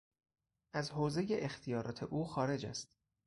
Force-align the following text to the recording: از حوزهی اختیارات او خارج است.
از 0.73 0.91
حوزهی 0.91 1.33
اختیارات 1.35 2.03
او 2.03 2.23
خارج 2.25 2.65
است. 2.65 2.89